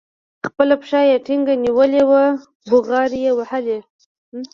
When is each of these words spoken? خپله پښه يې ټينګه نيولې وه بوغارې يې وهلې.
خپله 0.47 0.73
پښه 0.81 0.99
يې 1.09 1.17
ټينګه 1.25 1.55
نيولې 1.63 2.03
وه 2.09 2.23
بوغارې 2.69 3.19
يې 3.25 3.31
وهلې. 3.37 3.79